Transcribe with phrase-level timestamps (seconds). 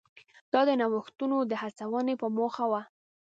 [0.53, 2.73] دا د نوښتونو د هڅونې په موخه و.